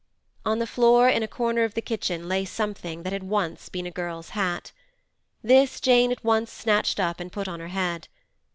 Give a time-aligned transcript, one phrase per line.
[0.47, 3.85] On the floor in a corner of the kitchen lay something that had once been
[3.85, 4.71] a girl's hat.
[5.43, 8.07] This Jane at once snatched up and put on her head.